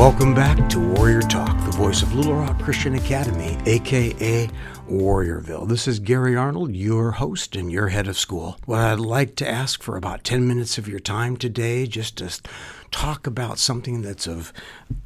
[0.00, 4.48] Welcome back to Warrior Talk, the voice of Little Rock Christian Academy, aka
[4.88, 5.68] Warriorville.
[5.68, 8.56] This is Gary Arnold, your host and your head of school.
[8.64, 12.40] What I'd like to ask for about 10 minutes of your time today, just to
[12.90, 14.54] talk about something that's of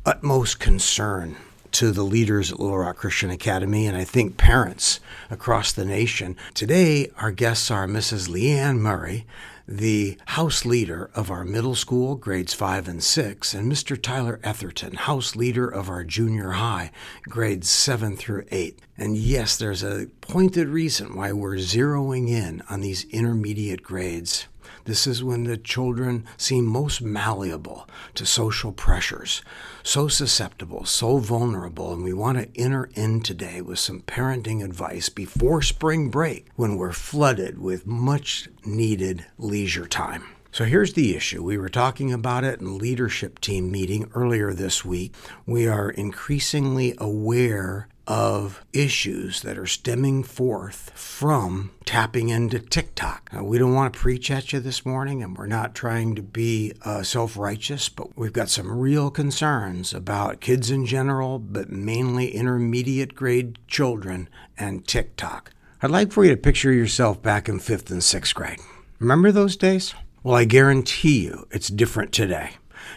[0.07, 1.38] utmost concern
[1.72, 6.36] to the leaders at Little Rock Christian Academy and I think parents across the nation.
[6.54, 8.29] Today, our guests are Mrs.
[8.29, 9.26] Leanne Murray,
[9.67, 14.00] the house leader of our middle school, grades 5 and 6, and Mr.
[14.00, 16.90] Tyler Etherton, house leader of our junior high,
[17.23, 18.79] grades 7 through 8.
[18.99, 24.46] And yes, there's a pointed reason why we're zeroing in on these intermediate grades.
[24.85, 29.43] This is when the children seem most malleable to social pressures,
[29.82, 35.09] so susceptible, so vulnerable, and we want to enter in today with some parenting advice
[35.09, 40.25] before spring break when we're flooded with much needed leisure time.
[40.55, 41.43] So here's the issue.
[41.43, 45.12] We were talking about it in leadership team meeting earlier this week.
[45.47, 53.30] We are increasingly aware of issues that are stemming forth from tapping into TikTok.
[53.33, 56.22] Now, we don't want to preach at you this morning, and we're not trying to
[56.22, 61.70] be uh, self righteous, but we've got some real concerns about kids in general, but
[61.70, 65.50] mainly intermediate grade children and TikTok.
[65.82, 68.60] I'd like for you to picture yourself back in fifth and sixth grade.
[68.98, 69.94] Remember those days?
[70.22, 72.52] Well, I guarantee you it's different today.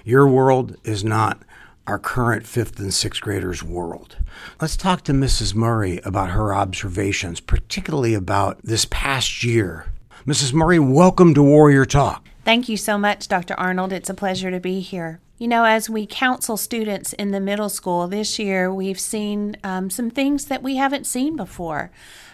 [0.05, 1.41] Your world is not
[1.87, 4.17] our current fifth and sixth graders' world.
[4.61, 5.55] Let's talk to Mrs.
[5.55, 9.87] Murray about her observations, particularly about this past year.
[10.25, 10.51] Mrs.
[10.51, 12.27] Murray, welcome to Warrior Talk.
[12.43, 13.53] Thank you so much, Dr.
[13.55, 13.93] Arnold.
[13.93, 15.21] It's a pleasure to be here.
[15.37, 19.89] You know, as we counsel students in the middle school this year, we've seen um,
[19.89, 21.91] some things that we haven't seen before,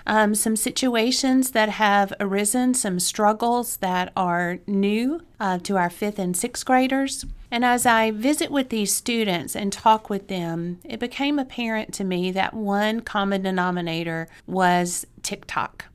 [0.08, 6.18] um, some situations that have arisen, some struggles that are new uh, to our fifth
[6.18, 7.26] and sixth graders.
[7.54, 12.04] And as I visit with these students and talk with them, it became apparent to
[12.04, 15.86] me that one common denominator was TikTok.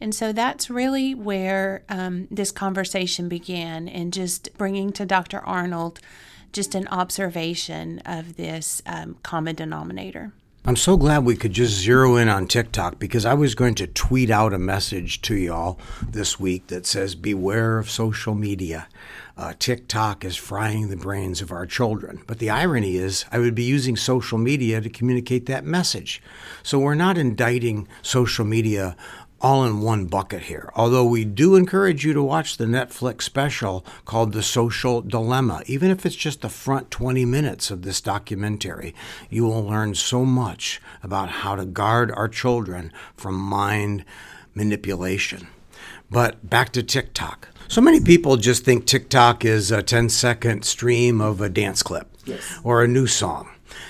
[0.00, 5.40] And so that's really where um, this conversation began, and just bringing to Dr.
[5.40, 5.98] Arnold
[6.52, 10.30] just an observation of this um, common denominator.
[10.62, 13.86] I'm so glad we could just zero in on TikTok because I was going to
[13.86, 18.86] tweet out a message to y'all this week that says, Beware of social media.
[19.38, 22.22] Uh, TikTok is frying the brains of our children.
[22.26, 26.22] But the irony is, I would be using social media to communicate that message.
[26.62, 28.96] So we're not indicting social media
[29.40, 30.70] all in one bucket here.
[30.74, 35.62] Although we do encourage you to watch the Netflix special called The Social Dilemma.
[35.66, 38.94] Even if it's just the front 20 minutes of this documentary,
[39.30, 44.04] you will learn so much about how to guard our children from mind
[44.54, 45.46] manipulation.
[46.10, 47.48] But back to TikTok.
[47.68, 52.08] So many people just think TikTok is a 10 second stream of a dance clip
[52.24, 52.58] yes.
[52.64, 53.48] or a new song.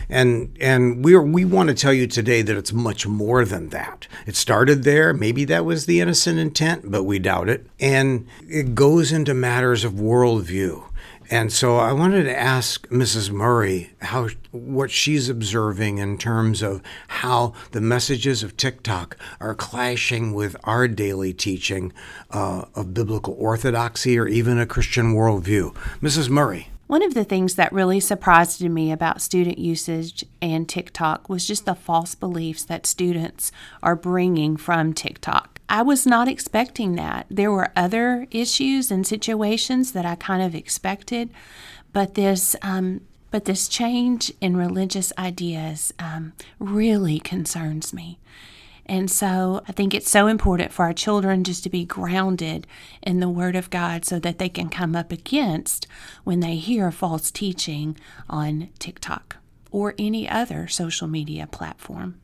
[0.08, 4.06] And and we we want to tell you today that it's much more than that.
[4.26, 5.12] It started there.
[5.12, 7.66] Maybe that was the innocent intent, but we doubt it.
[7.78, 10.84] And it goes into matters of worldview.
[11.32, 13.30] And so I wanted to ask Mrs.
[13.30, 20.34] Murray how what she's observing in terms of how the messages of TikTok are clashing
[20.34, 21.92] with our daily teaching
[22.32, 25.72] uh, of biblical orthodoxy or even a Christian worldview.
[26.02, 26.28] Mrs.
[26.28, 26.69] Murray.
[26.90, 31.64] One of the things that really surprised me about student usage and TikTok was just
[31.64, 35.60] the false beliefs that students are bringing from TikTok.
[35.68, 37.26] I was not expecting that.
[37.30, 41.30] There were other issues and situations that I kind of expected,
[41.92, 48.18] but this um, but this change in religious ideas um, really concerns me.
[48.90, 52.66] And so I think it's so important for our children just to be grounded
[53.00, 55.86] in the Word of God so that they can come up against
[56.24, 57.96] when they hear false teaching
[58.28, 59.36] on TikTok
[59.70, 62.20] or any other social media platform.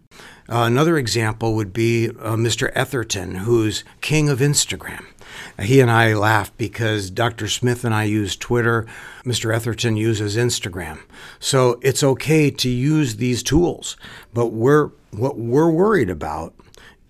[0.48, 2.72] Uh, another example would be uh, Mr.
[2.72, 5.04] Etherton, who's king of Instagram.
[5.60, 7.46] He and I laugh because Dr.
[7.46, 8.86] Smith and I use Twitter.
[9.24, 9.54] Mr.
[9.54, 10.98] Etherton uses Instagram.
[11.38, 13.96] So it's okay to use these tools,
[14.34, 16.54] but we're what we're worried about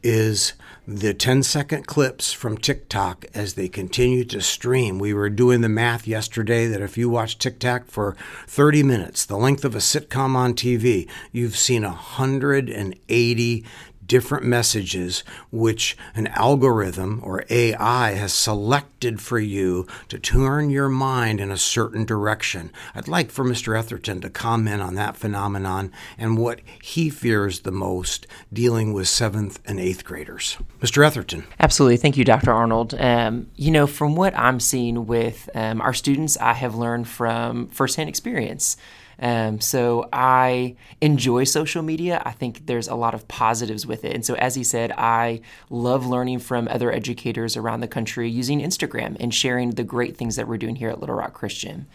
[0.06, 0.52] is
[0.86, 5.00] the 10 second clips from TikTok as they continue to stream.
[5.00, 8.16] We were doing the math yesterday that if you watch TikTok for
[8.46, 13.64] 30 minutes, the length of a sitcom on TV, you've seen 180
[14.06, 21.40] different messages which an algorithm or AI has selected for you to turn your mind
[21.40, 22.70] in a certain direction.
[22.94, 23.78] I'd like for Mr.
[23.78, 29.60] Etherton to comment on that phenomenon and what he fears the most dealing with seventh
[29.64, 30.58] and eighth graders.
[30.80, 31.06] Mr.
[31.06, 31.44] Etherton.
[31.60, 31.96] Absolutely.
[31.96, 32.52] Thank you, Dr.
[32.52, 32.94] Arnold.
[32.94, 37.68] Um, you know, from what I'm seeing with um, our students, I have learned from
[37.68, 38.76] firsthand experience
[39.18, 42.22] Um, so I enjoy social media.
[42.24, 44.14] I think there's a lot of positives with it.
[44.14, 45.40] And so, as he said, I
[45.70, 50.36] love learning from other educators around the country using Instagram and sharing the great things
[50.36, 51.86] that we're doing here at Little Rock Christian.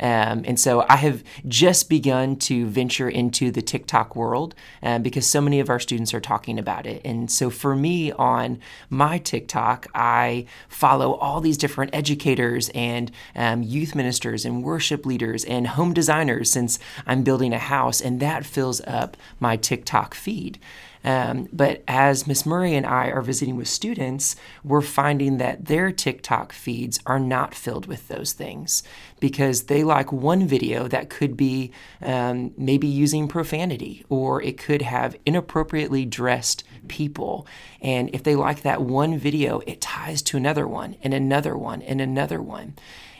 [0.00, 5.26] Um, and so I have just begun to venture into the TikTok world um, because
[5.26, 7.02] so many of our students are talking about it.
[7.04, 8.58] And so for me on
[8.88, 15.44] my TikTok, I follow all these different educators and um, youth ministers and worship leaders
[15.44, 20.58] and home designers since I'm building a house, and that fills up my TikTok feed.
[21.02, 25.90] Um, but as Miss Murray and I are visiting with students, we're finding that their
[25.90, 28.82] TikTok feeds are not filled with those things
[29.18, 34.82] because they like one video that could be um, maybe using profanity or it could
[34.82, 37.46] have inappropriately dressed people.
[37.80, 41.82] And if they like that one video, it ties to another one and another one
[41.82, 42.74] and another one.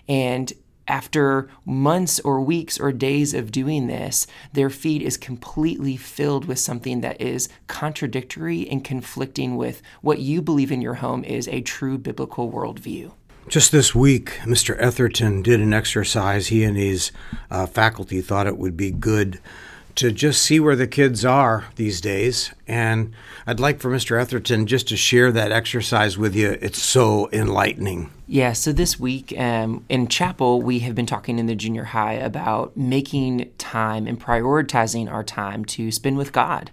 [0.09, 0.53] And
[0.91, 6.59] after months or weeks or days of doing this, their feed is completely filled with
[6.59, 11.61] something that is contradictory and conflicting with what you believe in your home is a
[11.61, 13.13] true biblical worldview.
[13.49, 14.79] Just this week, Mr.
[14.81, 16.49] Etherton did an exercise.
[16.49, 17.13] He and his
[17.53, 19.39] uh, faculty thought it would be good
[19.97, 22.53] to just see where the kids are these days.
[22.67, 23.13] And
[23.47, 24.21] I'd like for Mr.
[24.21, 26.59] Etherton just to share that exercise with you.
[26.61, 28.11] It's so enlightening.
[28.27, 32.15] Yeah, so this week um, in chapel, we have been talking in the junior high
[32.15, 36.71] about making time and prioritizing our time to spend with God.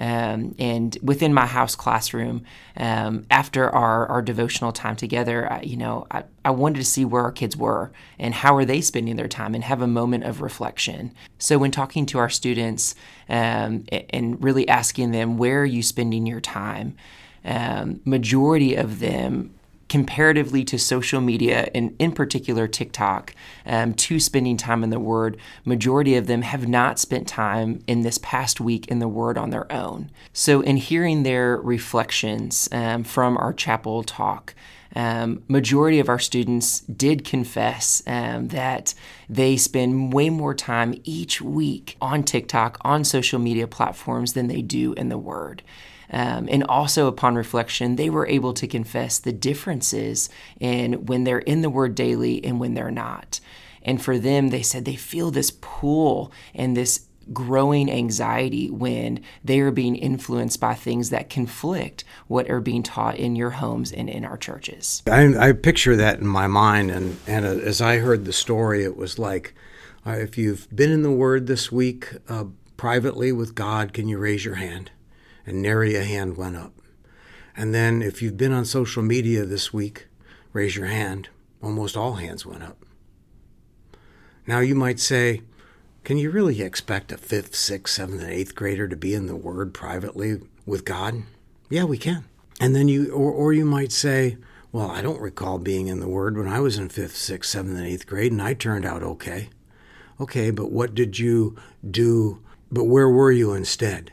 [0.00, 2.44] Um, and within my house classroom,
[2.78, 7.04] um, after our, our devotional time together, I, you know, I, I wanted to see
[7.04, 10.24] where our kids were and how are they spending their time and have a moment
[10.24, 11.12] of reflection.
[11.38, 12.94] So when talking to our students
[13.28, 16.96] um, and really asking them, where are you spending your time?
[17.44, 19.54] Um, majority of them
[19.90, 23.34] comparatively to social media and in particular TikTok,
[23.66, 28.00] um, to spending time in the Word, majority of them have not spent time in
[28.00, 30.10] this past week in the Word on their own.
[30.32, 34.54] So, in hearing their reflections um, from our chapel talk,
[34.96, 38.94] um, majority of our students did confess um, that
[39.28, 44.62] they spend way more time each week on TikTok, on social media platforms, than they
[44.62, 45.62] do in the Word.
[46.12, 50.28] Um, and also, upon reflection, they were able to confess the differences
[50.58, 53.38] in when they're in the Word daily and when they're not.
[53.82, 59.60] And for them, they said they feel this pull and this growing anxiety when they
[59.60, 64.08] are being influenced by things that conflict what are being taught in your homes and
[64.08, 65.02] in our churches.
[65.10, 68.84] I, I picture that in my mind, and, and uh, as I heard the story,
[68.84, 69.54] it was like
[70.06, 72.44] uh, if you've been in the Word this week uh,
[72.76, 74.90] privately with God, can you raise your hand?
[75.50, 76.72] and nary a hand went up.
[77.56, 80.06] And then if you've been on social media this week,
[80.52, 81.28] raise your hand.
[81.62, 82.84] Almost all hands went up.
[84.46, 85.42] Now you might say,
[86.04, 89.36] can you really expect a fifth, sixth, seventh, and eighth grader to be in the
[89.36, 91.22] Word privately with God?
[91.68, 92.24] Yeah, we can.
[92.60, 94.36] And then you, or, or you might say,
[94.72, 97.78] well, I don't recall being in the Word when I was in fifth, sixth, seventh,
[97.78, 99.50] and eighth grade, and I turned out okay.
[100.20, 101.56] Okay, but what did you
[101.88, 102.42] do?
[102.70, 104.12] But where were you instead?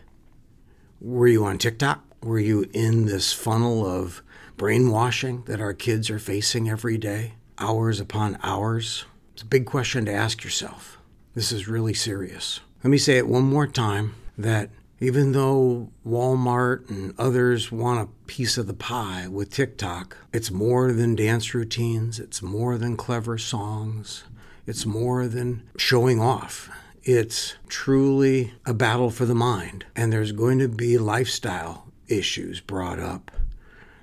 [1.00, 2.04] Were you on TikTok?
[2.24, 4.24] Were you in this funnel of
[4.58, 9.06] brainwashing that our kids are facing every day, hours upon hours?
[9.34, 10.98] It's a big question to ask yourself.
[11.38, 12.62] This is really serious.
[12.84, 18.26] Let me say it one more time that even though Walmart and others want a
[18.26, 23.38] piece of the pie with TikTok, it's more than dance routines, it's more than clever
[23.38, 24.24] songs,
[24.66, 26.72] it's more than showing off.
[27.04, 32.98] It's truly a battle for the mind, and there's going to be lifestyle issues brought
[32.98, 33.30] up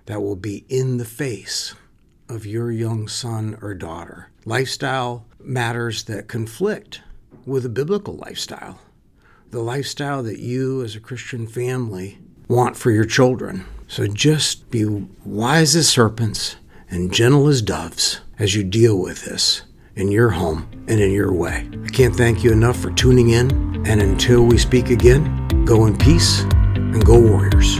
[0.06, 1.74] that will be in the face
[2.28, 4.30] of your young son or daughter.
[4.44, 7.00] Lifestyle matters that conflict
[7.46, 8.78] with a biblical lifestyle,
[9.50, 13.64] the lifestyle that you as a Christian family want for your children.
[13.88, 14.84] So just be
[15.24, 16.56] wise as serpents
[16.90, 19.62] and gentle as doves as you deal with this
[19.94, 21.68] in your home and in your way.
[21.84, 23.86] I can't thank you enough for tuning in.
[23.86, 27.78] And until we speak again, go in peace and go, Warriors.